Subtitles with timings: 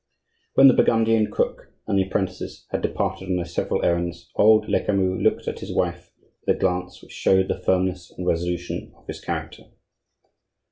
[0.55, 5.21] When the Burgundian cook and the apprentices had departed on their several errands, old Lecamus
[5.21, 6.09] looked at his wife
[6.43, 9.65] with a glance which showed the firmness and resolution of his character.